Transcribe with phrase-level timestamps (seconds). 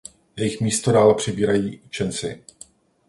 [0.35, 2.43] Jejich místo dále přebírají učenci.